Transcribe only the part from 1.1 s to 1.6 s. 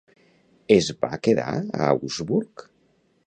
quedar